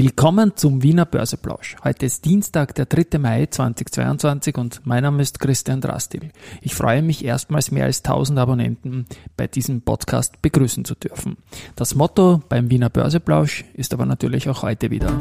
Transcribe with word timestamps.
Willkommen 0.00 0.52
zum 0.54 0.84
Wiener 0.84 1.06
Börseplausch. 1.06 1.74
Heute 1.82 2.06
ist 2.06 2.24
Dienstag, 2.24 2.72
der 2.76 2.86
3. 2.86 3.18
Mai 3.18 3.46
2022 3.46 4.56
und 4.56 4.80
mein 4.84 5.02
Name 5.02 5.20
ist 5.20 5.40
Christian 5.40 5.80
Drastil. 5.80 6.30
Ich 6.62 6.76
freue 6.76 7.02
mich 7.02 7.24
erstmals 7.24 7.72
mehr 7.72 7.86
als 7.86 8.04
1000 8.04 8.38
Abonnenten 8.38 9.06
bei 9.36 9.48
diesem 9.48 9.82
Podcast 9.82 10.40
begrüßen 10.40 10.84
zu 10.84 10.94
dürfen. 10.94 11.36
Das 11.74 11.96
Motto 11.96 12.40
beim 12.48 12.70
Wiener 12.70 12.90
Börseplausch 12.90 13.64
ist 13.74 13.92
aber 13.92 14.06
natürlich 14.06 14.48
auch 14.48 14.62
heute 14.62 14.92
wieder 14.92 15.18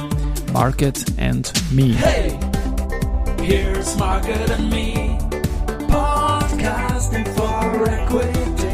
Market 0.53 1.03
and 1.19 1.51
Me. 1.71 1.95
Hey, 1.95 2.37
here's 3.41 3.97
Market 3.97 4.51
and 4.51 4.69
Me. 4.69 5.17
Podcasting 5.87 7.25
for 7.35 7.87
Equity. 7.87 8.66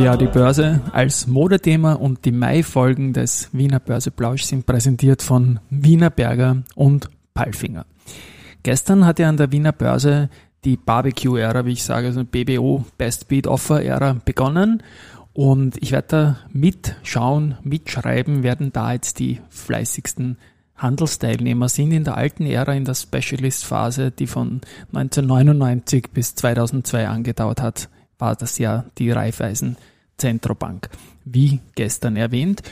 Ja, 0.00 0.16
die 0.16 0.28
Börse 0.28 0.80
als 0.92 1.26
Modethema 1.26 1.92
und 1.92 2.24
die 2.24 2.32
Mai-Folgen 2.32 3.12
des 3.12 3.50
Wiener 3.52 3.80
Börseplausch 3.80 4.44
sind 4.44 4.64
präsentiert 4.64 5.20
von 5.20 5.60
Wiener 5.68 6.08
Berger 6.08 6.62
und 6.74 7.10
Palfinger. 7.34 7.84
Gestern 8.62 9.04
hat 9.04 9.18
ja 9.18 9.28
an 9.28 9.36
der 9.36 9.52
Wiener 9.52 9.72
Börse 9.72 10.30
die 10.64 10.78
Barbecue-Ära, 10.78 11.66
wie 11.66 11.72
ich 11.72 11.84
sage, 11.84 12.06
also 12.06 12.24
BBO 12.24 12.86
Best 12.96 13.28
Beat 13.28 13.46
Offer-Ära 13.46 14.16
begonnen. 14.24 14.82
Und 15.34 15.76
ich 15.82 15.92
werde 15.92 16.08
da 16.08 16.36
mitschauen, 16.50 17.58
mitschreiben, 17.62 18.42
werden 18.42 18.72
da 18.72 18.94
jetzt 18.94 19.18
die 19.18 19.40
fleißigsten 19.50 20.38
Handelsteilnehmer 20.76 21.68
sind 21.68 21.92
in 21.92 22.04
der 22.04 22.16
alten 22.16 22.46
Ära, 22.46 22.72
in 22.72 22.86
der 22.86 22.94
Specialist-Phase, 22.94 24.12
die 24.12 24.26
von 24.26 24.62
1999 24.94 26.06
bis 26.10 26.34
2002 26.36 27.06
angedauert 27.06 27.60
hat, 27.60 27.90
war 28.18 28.34
das 28.34 28.56
ja 28.58 28.86
die 28.98 29.10
Raiffeisen 29.10 29.76
Zentrobank, 30.20 30.88
wie 31.24 31.60
gestern 31.74 32.16
erwähnt. 32.16 32.62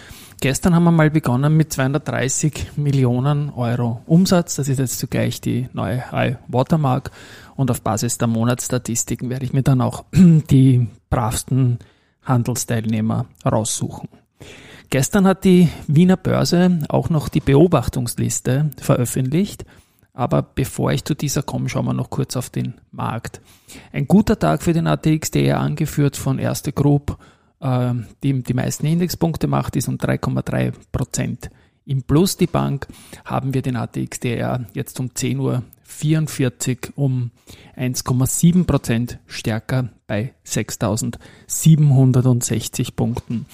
Gestern 0.41 0.75
haben 0.75 0.85
wir 0.85 0.93
mal 0.93 1.11
begonnen 1.11 1.57
mit 1.57 1.73
230 1.73 2.77
Millionen 2.77 3.51
Euro 3.51 4.03
Umsatz. 4.07 4.55
Das 4.55 4.69
ist 4.69 4.79
jetzt 4.79 5.01
zugleich 5.01 5.41
die 5.41 5.69
neue 5.73 6.13
High 6.13 6.37
Watermark. 6.47 7.11
Und 7.57 7.73
auf 7.73 7.83
Basis 7.83 8.19
der 8.19 8.29
Monatsstatistiken 8.29 9.31
werde 9.31 9.45
ich 9.45 9.53
mir 9.53 9.65
dann 9.65 9.81
auch 9.81 10.05
die 10.15 10.87
bravsten 11.11 11.81
Handelsteilnehmer 12.23 13.27
raussuchen. 13.45 14.09
Gestern 14.91 15.27
hat 15.27 15.45
die 15.45 15.69
Wiener 15.87 16.17
Börse 16.17 16.79
auch 16.89 17.11
noch 17.11 17.29
die 17.29 17.41
Beobachtungsliste 17.41 18.71
veröffentlicht. 18.81 19.65
Aber 20.15 20.43
bevor 20.43 20.93
ich 20.93 21.05
zu 21.05 21.15
dieser 21.15 21.43
komme, 21.43 21.69
schauen 21.69 21.87
wir 21.87 21.95
noch 21.95 22.11
kurz 22.11 22.37
auf 22.37 22.51
den 22.51 22.75
Markt. 22.91 23.41
Ein 23.93 24.09
guter 24.09 24.39
Tag 24.39 24.63
für 24.63 24.73
den 24.73 24.87
ATX, 24.87 25.31
der 25.31 25.61
angeführt 25.61 26.17
von 26.17 26.39
Erste 26.39 26.73
Group, 26.73 27.19
äh, 27.61 27.95
die 28.23 28.43
die 28.43 28.55
meisten 28.55 28.87
Indexpunkte 28.87 29.47
macht, 29.47 29.77
ist 29.77 29.89
um 29.89 29.97
3,3 29.97 30.73
Prozent. 30.93 31.51
Im 31.85 32.03
Plus 32.03 32.37
die 32.37 32.47
Bank 32.47 32.87
haben 33.25 33.55
wir 33.55 33.63
den 33.63 33.77
ATX 33.77 34.21
DR 34.21 34.67
jetzt 34.75 35.01
um 35.01 35.09
10.44 35.09 36.91
Uhr 36.91 36.97
um 36.97 37.31
1,7 37.79 38.65
Prozent 38.65 39.21
stärker 39.27 39.89
bei 40.07 40.35
6.760 40.45 42.95
Punkten. 42.95 43.47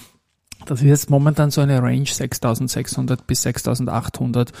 Das 0.65 0.81
ist 0.81 0.87
jetzt 0.87 1.09
momentan 1.09 1.49
so 1.49 1.61
eine 1.61 1.81
Range 1.81 2.05
6600 2.05 3.25
bis 3.25 3.43
6800, 3.43 4.51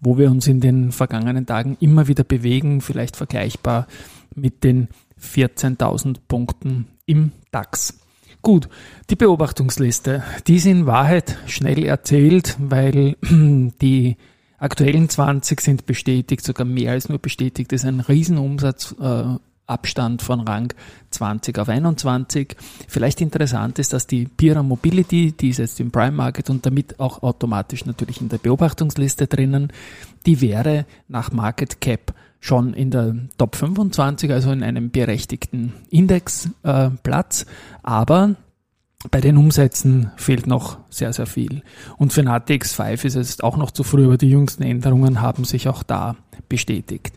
wo 0.00 0.16
wir 0.16 0.30
uns 0.30 0.46
in 0.46 0.60
den 0.60 0.92
vergangenen 0.92 1.46
Tagen 1.46 1.76
immer 1.80 2.06
wieder 2.06 2.22
bewegen, 2.22 2.82
vielleicht 2.82 3.16
vergleichbar 3.16 3.88
mit 4.34 4.62
den 4.62 4.86
14.000 5.20 6.18
Punkten 6.28 6.86
im 7.06 7.32
DAX. 7.50 8.03
Gut, 8.44 8.68
die 9.08 9.16
Beobachtungsliste, 9.16 10.22
die 10.46 10.56
ist 10.56 10.66
in 10.66 10.84
Wahrheit 10.84 11.38
schnell 11.46 11.82
erzählt, 11.82 12.56
weil 12.58 13.16
die 13.22 14.18
aktuellen 14.58 15.08
20 15.08 15.62
sind 15.62 15.86
bestätigt, 15.86 16.44
sogar 16.44 16.66
mehr 16.66 16.92
als 16.92 17.08
nur 17.08 17.18
bestätigt, 17.18 17.72
das 17.72 17.84
ist 17.84 17.88
ein 17.88 18.00
Riesenumsatz 18.00 18.96
äh, 19.00 20.18
von 20.18 20.40
Rang 20.40 20.74
20 21.08 21.58
auf 21.58 21.70
21. 21.70 22.54
Vielleicht 22.86 23.22
interessant 23.22 23.78
ist, 23.78 23.94
dass 23.94 24.06
die 24.06 24.26
Pira 24.26 24.62
Mobility, 24.62 25.32
die 25.32 25.48
ist 25.48 25.56
jetzt 25.56 25.80
im 25.80 25.90
Prime 25.90 26.12
Market 26.12 26.50
und 26.50 26.66
damit 26.66 27.00
auch 27.00 27.22
automatisch 27.22 27.86
natürlich 27.86 28.20
in 28.20 28.28
der 28.28 28.36
Beobachtungsliste 28.36 29.26
drinnen, 29.26 29.72
die 30.26 30.42
wäre 30.42 30.84
nach 31.08 31.32
Market 31.32 31.80
Cap 31.80 32.12
schon 32.44 32.74
in 32.74 32.90
der 32.90 33.16
Top 33.38 33.56
25, 33.56 34.30
also 34.30 34.52
in 34.52 34.62
einem 34.62 34.90
berechtigten 34.90 35.72
Indexplatz, 35.88 37.42
äh, 37.42 37.46
aber 37.82 38.36
bei 39.10 39.22
den 39.22 39.38
Umsätzen 39.38 40.10
fehlt 40.16 40.46
noch 40.46 40.76
sehr, 40.90 41.14
sehr 41.14 41.24
viel. 41.24 41.62
Und 41.96 42.12
für 42.12 42.22
NATX 42.22 42.74
5 42.74 43.06
ist 43.06 43.14
es 43.16 43.40
auch 43.40 43.56
noch 43.56 43.70
zu 43.70 43.82
früh, 43.82 44.04
aber 44.04 44.18
die 44.18 44.28
jüngsten 44.28 44.62
Änderungen 44.62 45.22
haben 45.22 45.44
sich 45.44 45.68
auch 45.68 45.82
da 45.82 46.16
bestätigt. 46.50 47.14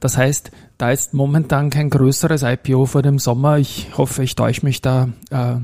Das 0.00 0.16
heißt, 0.16 0.50
da 0.76 0.90
ist 0.90 1.14
momentan 1.14 1.70
kein 1.70 1.88
größeres 1.88 2.42
IPO 2.42 2.86
vor 2.86 3.02
dem 3.02 3.20
Sommer. 3.20 3.58
Ich 3.58 3.96
hoffe, 3.96 4.24
ich 4.24 4.34
täusche 4.34 4.66
mich 4.66 4.82
da. 4.82 5.10
Äh, 5.30 5.60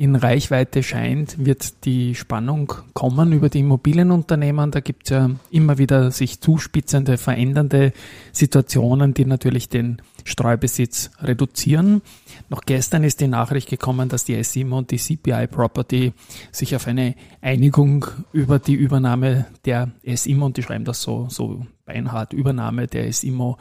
in 0.00 0.16
Reichweite 0.16 0.82
scheint, 0.82 1.44
wird 1.44 1.84
die 1.84 2.14
Spannung 2.14 2.72
kommen 2.94 3.34
über 3.34 3.50
die 3.50 3.58
Immobilienunternehmen. 3.58 4.70
Da 4.70 4.80
gibt 4.80 5.04
es 5.04 5.10
ja 5.10 5.30
immer 5.50 5.76
wieder 5.76 6.10
sich 6.10 6.40
zuspitzende, 6.40 7.18
verändernde 7.18 7.92
Situationen, 8.32 9.12
die 9.12 9.26
natürlich 9.26 9.68
den 9.68 10.00
Streubesitz 10.24 11.10
reduzieren. 11.20 12.00
Noch 12.48 12.62
gestern 12.62 13.04
ist 13.04 13.20
die 13.20 13.28
Nachricht 13.28 13.68
gekommen, 13.68 14.08
dass 14.08 14.24
die 14.24 14.42
SIMO 14.42 14.78
und 14.78 14.90
die 14.90 14.96
CPI 14.96 15.46
Property 15.48 16.14
sich 16.50 16.74
auf 16.74 16.86
eine 16.86 17.14
Einigung 17.42 18.06
über 18.32 18.58
die 18.58 18.76
Übernahme 18.76 19.48
der 19.66 19.90
SIMO, 20.02 20.46
und 20.46 20.56
die 20.56 20.62
schreiben 20.62 20.86
das 20.86 21.02
so, 21.02 21.26
so 21.28 21.66
beinhart, 21.84 22.32
Übernahme 22.32 22.86
der 22.86 23.12
SIMO 23.12 23.58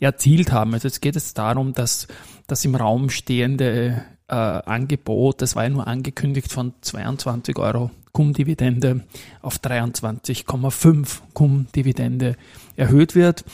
erzielt 0.00 0.52
haben. 0.52 0.72
Also 0.72 0.88
jetzt 0.88 1.02
geht 1.02 1.16
es 1.16 1.34
darum, 1.34 1.74
dass 1.74 2.08
das 2.46 2.64
im 2.64 2.76
Raum 2.76 3.10
stehende 3.10 4.06
äh, 4.32 4.34
Angebot, 4.34 5.42
das 5.42 5.54
war 5.54 5.64
ja 5.64 5.68
nur 5.68 5.86
angekündigt 5.86 6.50
von 6.50 6.72
22 6.80 7.58
Euro 7.58 7.90
Cum-Dividende 8.12 9.04
auf 9.42 9.58
23,5 9.58 11.20
Cum-Dividende 11.34 12.36
erhöht 12.76 13.14
wird. 13.14 13.44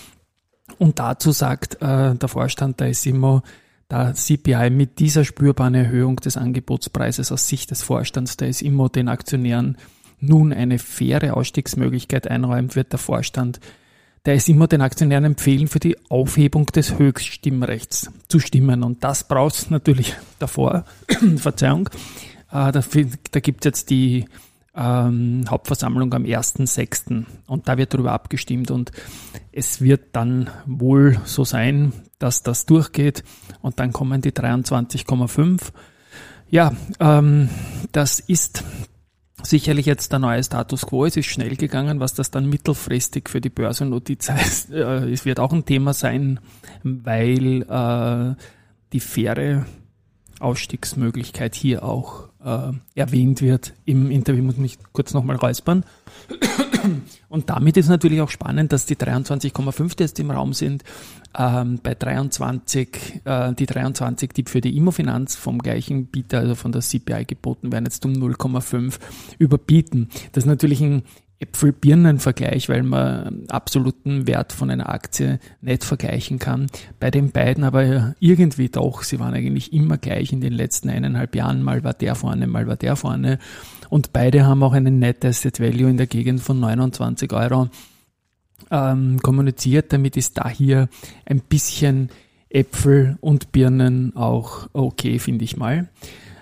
Und 0.79 0.99
dazu 0.99 1.33
sagt 1.33 1.83
äh, 1.83 2.15
der 2.15 2.29
Vorstand 2.29 2.79
der 2.79 2.95
SIMO, 2.95 3.43
da 3.89 4.13
CPI 4.15 4.71
mit 4.71 4.99
dieser 4.99 5.25
spürbaren 5.25 5.75
Erhöhung 5.75 6.17
des 6.17 6.37
Angebotspreises 6.37 7.33
aus 7.33 7.49
Sicht 7.49 7.71
des 7.71 7.83
Vorstands 7.83 8.37
der 8.37 8.53
SIMO 8.53 8.89
den 8.89 9.09
Aktionären 9.09 9.79
nun 10.21 10.53
eine 10.53 10.79
faire 10.79 11.37
Ausstiegsmöglichkeit 11.37 12.29
einräumt, 12.29 12.77
wird 12.77 12.93
der 12.93 12.99
Vorstand 12.99 13.61
der 14.27 14.35
ist 14.35 14.49
immer 14.49 14.67
den 14.67 14.81
Aktionären 14.81 15.25
empfehlen, 15.25 15.69
für 15.69 15.81
die 15.81 15.97
Aufhebung 16.09 16.67
des 16.67 16.99
Höchststimmrechts 16.99 18.11
zu 18.29 18.41
stimmen. 18.41 18.83
Und 18.83 19.05
das 19.05 19.27
braucht 19.27 19.55
es 19.55 19.71
natürlich 19.71 20.17
davor. 20.39 20.85
Verzeihung. 21.37 21.89
Äh, 22.51 22.73
da 22.73 22.83
da 23.31 23.41
gibt 23.41 23.65
es 23.65 23.65
jetzt 23.65 23.91
die 23.91 24.27
ähm, 24.79 25.45
Hauptversammlung 25.49 26.15
am 26.15 26.23
1.6. 26.23 27.25
und 27.47 27.69
da 27.69 27.77
wird 27.77 27.95
darüber 27.95 28.13
abgestimmt 28.13 28.71
und 28.71 28.93
es 29.51 29.81
wird 29.81 30.15
dann 30.15 30.51
wohl 30.67 31.19
so 31.25 31.45
sein, 31.45 31.93
dass 32.19 32.43
das 32.43 32.65
durchgeht 32.65 33.25
und 33.61 33.81
dann 33.81 33.93
kommen 33.93 34.21
die 34.23 34.31
23,5. 34.31 35.61
Ja, 36.49 36.73
ähm, 37.01 37.49
das 37.93 38.21
ist 38.21 38.63
sicherlich 39.43 39.87
jetzt 39.87 40.13
der 40.13 40.19
neue 40.19 40.43
Status 40.43 40.87
quo. 40.87 41.05
Es 41.05 41.17
ist 41.17 41.27
schnell 41.27 41.57
gegangen, 41.57 42.01
was 42.01 42.15
das 42.15 42.31
dann 42.31 42.49
mittelfristig 42.49 43.29
für 43.29 43.41
die 43.41 43.51
Börsennotiz 43.51 44.29
heißt. 44.29 44.71
Äh, 44.79 45.11
es 45.11 45.25
wird 45.25 45.41
auch 45.41 45.53
ein 45.53 45.65
Thema 45.65 45.93
sein, 45.93 46.41
weil 46.83 47.63
äh, 47.63 48.35
die 48.93 49.01
faire 49.01 49.67
Ausstiegsmöglichkeit 50.41 51.55
hier 51.55 51.83
auch 51.83 52.28
äh, 52.45 52.73
erwähnt 52.95 53.43
wird 53.43 53.75
im 53.85 54.11
Interview. 54.11 54.43
Muss 54.43 54.57
mich 54.57 54.79
kurz 54.93 55.15
nochmal 55.15 55.37
räuspern. 55.37 55.85
Und 57.29 57.51
damit 57.51 57.77
ist 57.77 57.89
natürlich 57.89 58.21
auch 58.21 58.31
spannend, 58.31 58.73
dass 58.73 58.87
die 58.87 58.97
23,5, 58.97 59.97
die 59.97 60.03
jetzt 60.05 60.21
im 60.21 60.31
Raum 60.31 60.53
sind, 60.53 60.85
ähm, 61.37 61.81
bei 61.83 61.95
23, 61.95 63.23
äh, 63.25 63.53
die 63.53 63.67
23, 63.67 64.33
die 64.33 64.45
für 64.47 64.61
die 64.61 64.77
Immofinanz 64.77 65.37
vom 65.37 65.59
gleichen 65.59 66.07
Bieter, 66.07 66.39
also 66.39 66.55
von 66.55 66.73
der 66.73 66.83
CPI 66.83 67.25
geboten 67.27 67.73
werden, 67.73 67.85
jetzt 67.85 68.05
um 68.05 68.13
0,5 68.13 68.99
überbieten. 69.39 70.09
Das 70.33 70.45
ist 70.45 70.49
natürlich 70.49 70.81
ein 70.81 71.03
Äpfel-Birnen-Vergleich, 71.41 72.69
weil 72.69 72.83
man 72.83 73.45
absoluten 73.49 74.27
Wert 74.27 74.53
von 74.53 74.71
einer 74.71 74.89
Aktie 74.89 75.39
nicht 75.61 75.85
vergleichen 75.85 76.39
kann. 76.39 76.67
Bei 76.99 77.11
den 77.11 77.31
beiden 77.31 77.63
aber 77.63 78.15
irgendwie 78.19 78.69
doch. 78.69 79.03
Sie 79.05 79.21
waren 79.21 79.35
eigentlich 79.35 79.73
immer 79.73 79.99
gleich 79.99 80.33
in 80.33 80.41
den 80.41 80.53
letzten 80.53 80.91
eineinhalb 80.91 81.37
Jahren. 81.37 81.63
Mal 81.63 81.85
war 81.85 81.95
der 81.95 82.17
vorne, 82.17 82.47
mal 82.47 82.67
war 82.67 82.77
der 82.77 82.97
vorne. 82.97 83.39
Und 83.89 84.13
beide 84.13 84.47
haben 84.47 84.63
auch 84.63 84.73
einen 84.73 84.99
Net 84.99 85.25
Asset 85.25 85.61
Value 85.61 85.89
in 85.89 85.97
der 85.97 86.09
Gegend 86.09 86.41
von 86.41 86.59
29 86.59 87.33
Euro 87.33 87.69
ähm, 88.71 89.21
kommuniziert. 89.23 89.93
Damit 89.93 90.17
ist 90.17 90.39
da 90.39 90.49
hier 90.49 90.89
ein 91.25 91.41
bisschen 91.41 92.11
Äpfel 92.51 93.17
und 93.21 93.53
Birnen 93.53 94.17
auch 94.17 94.69
okay, 94.73 95.19
finde 95.19 95.45
ich 95.45 95.57
mal. 95.57 95.89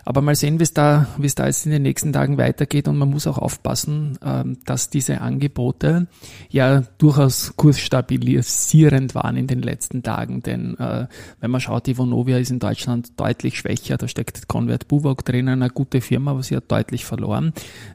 Aber 0.07 0.23
mal 0.23 0.37
sehen, 0.37 0.61
wie 0.61 0.63
es 0.63 0.73
da, 0.73 1.09
wie 1.19 1.27
es 1.27 1.35
da 1.35 1.47
jetzt 1.47 1.67
in 1.67 1.73
den 1.73 1.83
nächsten 1.83 2.13
Tagen 2.13 2.39
weitergeht. 2.39 2.87
Und 2.87 2.97
man 2.97 3.11
muss 3.11 3.27
auch 3.27 3.39
aufpassen, 3.39 4.17
ähm, 4.25 4.59
dass 4.65 4.89
diese 4.89 5.21
Angebote 5.21 6.07
ja 6.49 6.83
durchaus 6.99 7.55
kursstabilisierend 7.57 9.17
waren 9.17 9.37
in 9.37 9.49
den 9.49 9.63
letzten 9.63 10.05
Tagen. 10.05 10.43
Denn 10.45 10.79
äh, 10.79 11.09
wenn 11.41 11.51
man 11.51 11.61
schaut, 11.61 11.89
die 11.89 11.99
Vonovia 11.99 12.39
ist 12.39 12.53
in 12.53 12.61
Deutschland 12.61 13.19
deutlich 13.19 13.59
schwächer. 13.59 13.97
Da 13.97 14.07
steckt 14.07 14.47
Convert 14.47 14.87
Buwok 14.87 15.25
drinnen, 15.25 15.61
eine 15.61 15.71
gute 15.71 16.01
Firma, 16.01 16.31
aber 16.31 16.45
sie 16.45 16.55
hat 16.55 16.71
deutlich 16.71 17.05
verloren. 17.05 17.53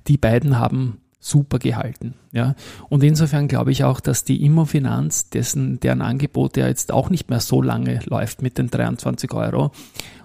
Die 0.10 0.18
beiden 0.18 0.60
haben 0.60 0.98
super 1.24 1.60
gehalten. 1.60 2.16
Ja. 2.32 2.56
Und 2.90 3.04
insofern 3.04 3.48
glaube 3.48 3.72
ich 3.72 3.84
auch, 3.84 4.00
dass 4.00 4.24
die 4.24 4.44
Immofinanz, 4.44 5.30
dessen, 5.30 5.80
deren 5.80 6.02
Angebot 6.02 6.58
ja 6.58 6.68
jetzt 6.68 6.92
auch 6.92 7.12
nicht 7.12 7.30
mehr 7.30 7.40
so 7.40 7.62
lange 7.62 8.00
läuft 8.06 8.42
mit 8.42 8.58
den 8.58 8.72
23 8.72 9.32
Euro, 9.34 9.72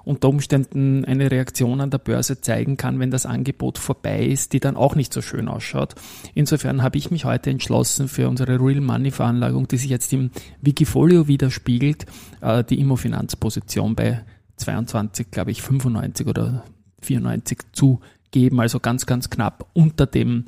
unter 0.04 0.28
Umständen 0.28 1.04
eine 1.04 1.30
Reaktion 1.30 1.82
an 1.82 1.90
der 1.90 1.98
Börse 1.98 2.40
zeigen 2.40 2.78
kann, 2.78 2.98
wenn 2.98 3.10
das 3.10 3.26
Angebot 3.26 3.76
vorbei 3.76 4.24
ist, 4.24 4.54
die 4.54 4.60
dann 4.60 4.76
auch 4.76 4.94
nicht 4.94 5.12
so 5.12 5.20
schön 5.20 5.48
ausschaut. 5.48 5.96
Insofern 6.34 6.82
habe 6.82 6.96
ich 6.96 7.10
mich 7.10 7.26
heute 7.26 7.50
entschlossen 7.50 8.08
für 8.08 8.28
unsere 8.28 8.58
Real 8.58 8.80
Money 8.80 9.10
Veranlagung, 9.10 9.68
die 9.68 9.76
sich 9.76 9.90
jetzt 9.90 10.12
im 10.14 10.30
Wikifolio 10.62 11.28
widerspiegelt, 11.28 12.06
äh, 12.40 12.64
die 12.64 12.80
Immofinanzposition 12.80 13.94
bei 13.94 14.24
22, 14.56 15.30
glaube 15.30 15.50
ich, 15.50 15.60
95 15.60 16.26
oder 16.26 16.64
94 17.02 17.58
zu 17.72 18.00
geben, 18.30 18.60
also 18.60 18.80
ganz, 18.80 19.06
ganz 19.06 19.28
knapp 19.28 19.66
unter 19.74 20.06
dem 20.06 20.46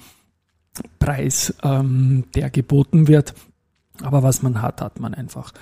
Preis, 0.99 1.55
ähm, 1.63 2.25
der 2.35 2.51
geboten 2.51 3.09
wird. 3.09 3.35
Aber 4.03 4.23
was 4.23 4.43
man 4.43 4.63
hat, 4.63 4.81
hat 4.81 5.01
man 5.01 5.15
einfach. 5.15 5.53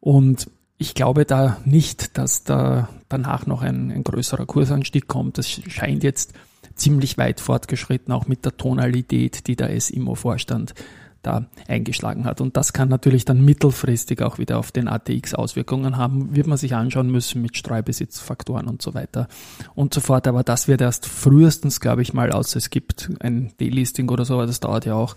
Und 0.00 0.50
ich 0.78 0.94
glaube 0.94 1.24
da 1.24 1.58
nicht, 1.64 2.16
dass 2.18 2.44
da 2.44 2.88
danach 3.08 3.46
noch 3.46 3.62
ein, 3.62 3.90
ein 3.90 4.04
größerer 4.04 4.46
Kursanstieg 4.46 5.08
kommt. 5.08 5.38
Das 5.38 5.48
scheint 5.48 6.02
jetzt 6.02 6.32
ziemlich 6.74 7.18
weit 7.18 7.40
fortgeschritten, 7.40 8.12
auch 8.12 8.26
mit 8.26 8.44
der 8.44 8.56
Tonalität, 8.56 9.46
die 9.46 9.56
der 9.56 9.78
SIMO-Vorstand 9.78 10.74
da 11.22 11.46
eingeschlagen 11.68 12.24
hat. 12.24 12.40
Und 12.40 12.56
das 12.56 12.72
kann 12.72 12.88
natürlich 12.88 13.24
dann 13.24 13.44
mittelfristig 13.44 14.22
auch 14.22 14.38
wieder 14.38 14.58
auf 14.58 14.72
den 14.72 14.88
ATX 14.88 15.34
Auswirkungen 15.34 15.96
haben, 15.96 16.34
wird 16.34 16.46
man 16.46 16.58
sich 16.58 16.74
anschauen 16.74 17.10
müssen 17.10 17.42
mit 17.42 17.56
Streubesitzfaktoren 17.56 18.66
und 18.66 18.82
so 18.82 18.94
weiter 18.94 19.28
und 19.74 19.92
so 19.92 20.00
fort. 20.00 20.26
Aber 20.26 20.42
das 20.42 20.68
wird 20.68 20.80
erst 20.80 21.06
frühestens, 21.06 21.80
glaube 21.80 22.02
ich 22.02 22.14
mal, 22.14 22.32
außer 22.32 22.56
es 22.56 22.70
gibt 22.70 23.10
ein 23.20 23.52
Delisting 23.60 24.08
oder 24.08 24.24
so, 24.24 24.44
das 24.46 24.60
dauert 24.60 24.86
ja 24.86 24.94
auch 24.94 25.14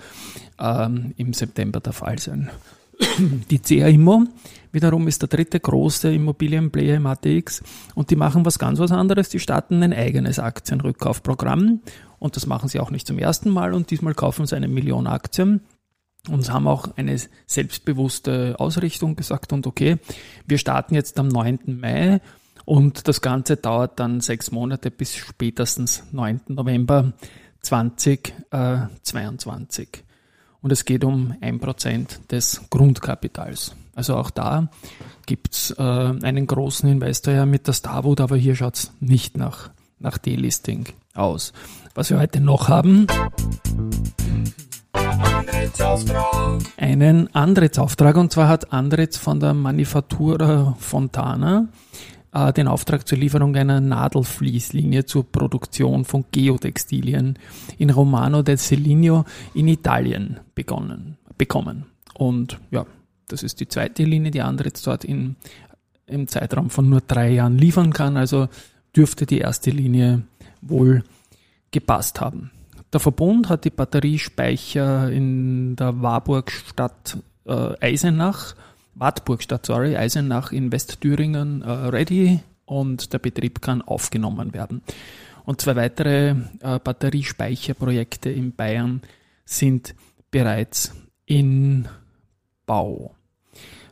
ähm, 0.59 1.13
im 1.17 1.33
September 1.33 1.79
der 1.79 1.94
Fall 1.94 2.19
sein. 2.19 2.50
Die 3.50 3.59
CA 3.59 3.88
Immo 3.88 4.25
wiederum 4.71 5.07
ist 5.07 5.21
der 5.21 5.29
dritte 5.29 5.59
große 5.59 6.13
Immobilienplayer 6.13 6.95
im 6.95 7.05
ATX 7.05 7.63
und 7.95 8.09
die 8.09 8.15
machen 8.15 8.45
was 8.45 8.59
ganz 8.59 8.79
was 8.79 8.91
anderes. 8.91 9.29
Die 9.29 9.39
starten 9.39 9.81
ein 9.83 9.94
eigenes 9.94 10.39
Aktienrückkaufprogramm 10.39 11.81
und 12.19 12.35
das 12.35 12.47
machen 12.47 12.69
sie 12.69 12.79
auch 12.79 12.91
nicht 12.91 13.07
zum 13.07 13.19
ersten 13.19 13.50
Mal 13.50 13.73
und 13.73 13.91
diesmal 13.91 14.15
kaufen 14.15 14.45
sie 14.45 14.55
eine 14.55 14.67
Million 14.67 15.07
Aktien 15.07 15.61
und 16.30 16.52
haben 16.52 16.68
auch 16.68 16.98
eine 16.98 17.18
selbstbewusste 17.46 18.56
Ausrichtung 18.60 19.16
gesagt 19.16 19.54
und 19.54 19.68
okay, 19.68 19.98
wir 20.48 20.58
starten 20.58 20.96
jetzt 20.96 21.20
am 21.20 21.28
9. 21.28 21.80
Mai 21.80 22.20
und 22.66 23.08
das 23.08 23.22
Ganze 23.22 23.58
dauert 23.58 24.00
dann 24.00 24.22
sechs 24.22 24.50
Monate 24.52 24.90
bis 24.90 25.16
spätestens 25.16 26.06
9. 26.12 26.42
November 26.48 27.14
2022. 27.62 29.90
Und 30.62 30.72
es 30.72 30.86
geht 30.86 31.04
um 31.04 31.36
ein 31.42 31.60
Prozent 31.60 32.22
des 32.31 32.62
Grundkapitals. 32.70 33.75
Also 33.96 34.16
auch 34.16 34.30
da 34.30 34.70
gibt's 35.25 35.72
äh, 35.72 35.81
einen 35.81 36.48
großen 36.48 36.90
Investor 36.90 37.34
ja 37.34 37.46
mit 37.46 37.68
der 37.68 37.74
Starwood, 37.74 38.22
aber 38.22 38.38
hier 38.38 38.56
schaut's 38.56 38.94
nicht 39.02 39.36
nach, 39.38 39.72
nach 40.00 40.18
Delisting 40.18 40.88
aus. 41.14 41.52
Was 41.96 42.10
wir 42.10 42.20
heute 42.20 42.40
noch 42.40 42.70
haben, 42.70 43.08
einen 46.77 47.33
Andritz-Auftrag 47.33 48.18
und 48.18 48.31
zwar 48.31 48.48
hat 48.48 48.74
Andritz 48.74 49.18
von 49.18 49.39
der 49.39 49.54
Manifattura 49.54 50.75
Fontana 50.80 51.68
äh, 52.33 52.51
den 52.51 52.68
Auftrag 52.68 53.07
zur 53.07 53.18
Lieferung 53.18 53.56
einer 53.56 53.80
Nadelfließlinie 53.80 55.06
zur 55.06 55.31
Produktion 55.31 56.06
von 56.06 56.25
Geotextilien 56.31 57.39
in 57.77 57.89
Romano 57.89 58.42
del 58.42 58.57
Seligno 58.57 59.25
in 59.54 59.68
Italien 59.68 60.39
begonnen, 60.56 61.18
bekommen. 61.38 61.86
Und 62.13 62.60
ja, 62.71 62.86
das 63.27 63.44
ist 63.44 63.60
die 63.60 63.68
zweite 63.68 64.04
Linie, 64.04 64.31
die 64.31 64.42
Andritz 64.42 64.81
dort 64.81 65.06
in, 65.06 65.36
im 66.07 66.27
Zeitraum 66.27 66.69
von 66.69 66.89
nur 66.89 67.01
drei 67.01 67.31
Jahren 67.31 67.57
liefern 67.57 67.94
kann. 67.94 68.18
Also 68.18 68.50
dürfte 68.95 69.25
die 69.25 69.39
erste 69.39 69.71
Linie 69.71 70.24
wohl 70.62 71.04
gepasst 71.71 72.21
haben. 72.21 72.51
Der 72.94 73.00
Verbund 73.00 73.50
hat 73.50 73.66
die 73.66 73.72
Batteriespeicher 73.72 75.10
in 75.10 75.75
der 75.75 76.04
Warburgstadt 76.04 77.18
äh, 77.45 77.74
Eisenach, 77.81 78.54
Wartburgstadt, 78.94 79.66
sorry, 79.66 79.98
Eisenach 79.98 80.51
in 80.51 80.72
Westthüringen 80.72 81.63
äh, 81.63 81.72
ready 81.72 82.42
und 82.66 83.12
der 83.12 83.18
Betrieb 83.18 83.63
kann 83.63 83.81
aufgenommen 83.81 84.54
werden. 84.54 84.84
Und 85.44 85.60
zwei 85.60 85.75
weitere 85.75 86.36
äh, 86.62 86.80
Batteriespeicherprojekte 86.84 88.30
in 88.30 88.54
Bayern 88.54 89.01
sind 89.44 89.96
bereits 90.30 90.94
in 91.25 91.88
Bau. 92.68 93.16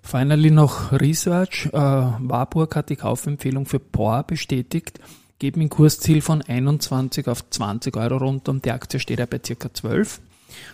Finally 0.04 0.52
noch 0.52 0.92
Research. 0.92 1.70
Äh, 1.74 1.80
Warburg 1.80 2.76
hat 2.76 2.90
die 2.90 2.98
Kaufempfehlung 2.98 3.66
für 3.66 3.80
POR 3.80 4.24
bestätigt 4.24 5.00
geben 5.42 5.62
ein 5.62 5.70
Kursziel 5.70 6.22
von 6.22 6.44
21 6.44 7.28
auf 7.28 7.50
20 7.50 7.98
Euro 7.98 8.18
runter 8.18 8.52
und 8.52 8.64
die 8.64 8.70
Aktie 8.70 9.00
steht 9.00 9.18
ja 9.18 9.26
bei 9.26 9.42
circa 9.44 9.74
12. 9.74 10.22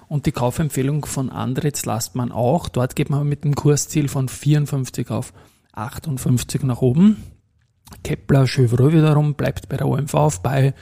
Und 0.09 0.25
die 0.25 0.33
Kaufempfehlung 0.33 1.05
von 1.05 1.29
Andritz 1.29 1.85
lasst 1.85 2.15
man 2.15 2.33
auch. 2.33 2.67
Dort 2.67 2.97
geht 2.97 3.09
man 3.09 3.29
mit 3.29 3.45
dem 3.45 3.55
Kursziel 3.55 4.09
von 4.09 4.27
54 4.27 5.09
auf 5.09 5.31
58 5.71 6.63
nach 6.63 6.81
oben. 6.81 7.23
Kepler 8.03 8.45
Chevreux 8.45 8.91
wiederum 8.91 9.35
bleibt 9.35 9.69
bei 9.69 9.77
der 9.77 9.87
OMV 9.87 10.13
auf 10.15 10.43
bei 10.43 10.73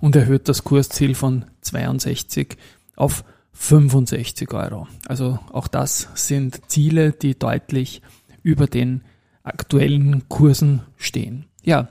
und 0.00 0.14
erhöht 0.14 0.48
das 0.48 0.62
Kursziel 0.62 1.16
von 1.16 1.46
62 1.62 2.56
auf 2.94 3.24
65 3.54 4.52
Euro. 4.52 4.86
Also 5.08 5.40
auch 5.50 5.66
das 5.66 6.08
sind 6.14 6.70
Ziele, 6.70 7.10
die 7.10 7.36
deutlich 7.36 8.02
über 8.44 8.68
den 8.68 9.02
aktuellen 9.42 10.28
Kursen 10.28 10.82
stehen. 10.96 11.46
Ja, 11.64 11.88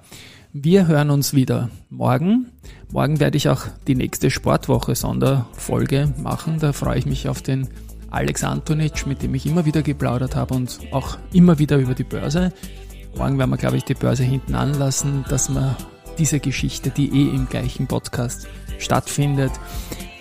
wir 0.53 0.87
hören 0.87 1.09
uns 1.11 1.33
wieder 1.33 1.69
morgen. 1.89 2.47
Morgen 2.91 3.19
werde 3.19 3.37
ich 3.37 3.47
auch 3.47 3.63
die 3.87 3.95
nächste 3.95 4.29
Sportwoche 4.29 4.95
Sonderfolge 4.95 6.13
machen. 6.21 6.59
Da 6.59 6.73
freue 6.73 6.99
ich 6.99 7.05
mich 7.05 7.29
auf 7.29 7.41
den 7.41 7.69
Alex 8.09 8.43
Antonic, 8.43 9.07
mit 9.07 9.21
dem 9.21 9.33
ich 9.33 9.45
immer 9.45 9.65
wieder 9.65 9.81
geplaudert 9.81 10.35
habe 10.35 10.53
und 10.53 10.79
auch 10.91 11.17
immer 11.31 11.57
wieder 11.59 11.77
über 11.77 11.93
die 11.93 12.03
Börse. 12.03 12.51
Morgen 13.15 13.37
werden 13.37 13.49
wir, 13.49 13.57
glaube 13.57 13.77
ich, 13.77 13.85
die 13.85 13.93
Börse 13.93 14.23
hinten 14.23 14.55
anlassen, 14.55 15.23
dass 15.29 15.49
wir 15.49 15.77
diese 16.17 16.39
Geschichte, 16.41 16.89
die 16.89 17.07
eh 17.07 17.33
im 17.33 17.47
gleichen 17.47 17.87
Podcast 17.87 18.47
stattfindet, 18.77 19.51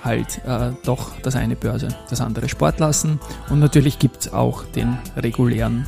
halt 0.02 0.40
äh, 0.46 0.70
doch 0.84 1.10
das 1.22 1.34
eine 1.34 1.56
Börse, 1.56 1.88
das 2.08 2.20
andere 2.20 2.48
Sport 2.48 2.78
lassen. 2.78 3.18
Und 3.48 3.58
natürlich 3.58 3.98
gibt 3.98 4.20
es 4.20 4.32
auch 4.32 4.64
den 4.64 4.96
regulären 5.16 5.86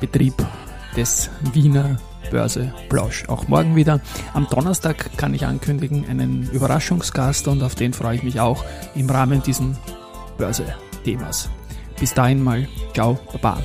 Betrieb 0.00 0.34
des 0.96 1.30
Wiener 1.52 1.98
Börse 2.34 2.74
Plausch. 2.88 3.28
Auch 3.28 3.46
morgen 3.46 3.76
wieder. 3.76 4.00
Am 4.32 4.48
Donnerstag 4.50 5.16
kann 5.16 5.34
ich 5.34 5.46
ankündigen 5.46 6.04
einen 6.08 6.50
Überraschungsgast 6.50 7.46
und 7.46 7.62
auf 7.62 7.76
den 7.76 7.92
freue 7.92 8.16
ich 8.16 8.24
mich 8.24 8.40
auch 8.40 8.64
im 8.96 9.08
Rahmen 9.08 9.40
dieses 9.40 9.64
Börse-Themas. 10.36 11.48
Bis 12.00 12.12
dahin 12.12 12.42
mal. 12.42 12.66
Ciao, 12.92 13.20
Baba. 13.40 13.62